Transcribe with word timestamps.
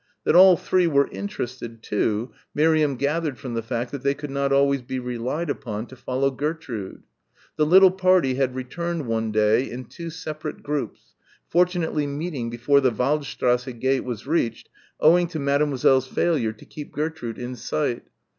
That 0.23 0.35
all 0.35 0.57
three 0.57 0.87
were 0.87 1.07
interested, 1.11 1.83
too, 1.83 2.31
Miriam 2.55 2.95
gathered 2.95 3.37
from 3.37 3.53
the 3.53 3.61
fact 3.61 3.91
that 3.91 4.01
they 4.01 4.15
could 4.15 4.31
not 4.31 4.51
always 4.51 4.81
be 4.81 4.97
relied 4.97 5.47
upon 5.47 5.85
to 5.85 5.95
follow 5.95 6.31
Gertrude. 6.31 7.03
The 7.55 7.67
little 7.67 7.91
party 7.91 8.33
had 8.33 8.55
returned 8.55 9.05
one 9.05 9.31
day 9.31 9.69
in 9.69 9.85
two 9.85 10.09
separate 10.09 10.63
groups, 10.63 11.13
fortunately 11.49 12.07
meeting 12.07 12.49
before 12.49 12.81
the 12.81 12.89
Waldstrasse 12.89 13.79
gate 13.79 14.03
was 14.03 14.25
reached, 14.25 14.69
owing 14.99 15.27
to 15.27 15.37
Mademoiselle's 15.37 16.07
failure 16.07 16.51
to 16.53 16.65
keep 16.65 16.91
Gertrude 16.91 17.37
in 17.37 17.55
sight. 17.55 18.05